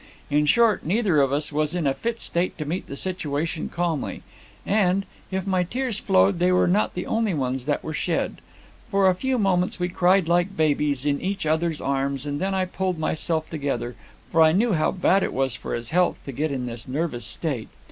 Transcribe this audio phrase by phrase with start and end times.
[0.31, 4.23] In short, neither of us was in a fit state to meet the situation calmly;
[4.65, 8.41] and, if my tears flowed, they were not the only ones that were shed.
[8.89, 12.65] For a few moments we cried like babies, in each other's arms, and then I
[12.65, 13.95] pulled myself together,
[14.31, 17.25] for I knew how bad it was for his health to get into this nervous
[17.27, 17.69] state.